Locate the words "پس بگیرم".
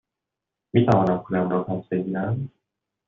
1.63-2.49